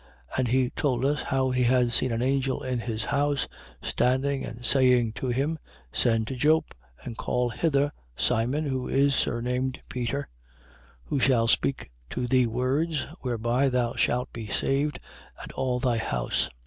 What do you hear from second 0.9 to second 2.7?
us how he had seen an angel